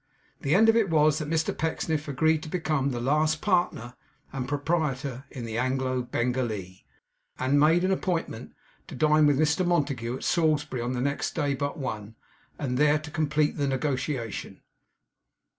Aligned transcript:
The 0.39 0.55
end 0.55 0.67
of 0.67 0.75
it 0.75 0.89
was, 0.89 1.19
that 1.19 1.29
Mr 1.29 1.55
Pecksniff 1.55 2.07
agreed 2.07 2.41
to 2.41 2.49
become 2.49 2.89
the 2.89 2.99
last 2.99 3.39
partner 3.39 3.93
and 4.33 4.47
proprietor 4.49 5.25
in 5.29 5.45
the 5.45 5.59
Anglo 5.59 6.01
Bengalee, 6.01 6.83
and 7.37 7.59
made 7.59 7.83
an 7.83 7.91
appointment 7.91 8.55
to 8.87 8.95
dine 8.95 9.27
with 9.27 9.37
Mr 9.37 9.63
Montague, 9.63 10.15
at 10.15 10.23
Salisbury, 10.23 10.81
on 10.81 10.93
the 10.93 11.01
next 11.01 11.35
day 11.35 11.53
but 11.53 11.77
one, 11.77 12.15
then 12.57 12.69
and 12.69 12.77
there 12.79 12.97
to 12.97 13.11
complete 13.11 13.57
the 13.57 13.67
negotiation. 13.67 14.61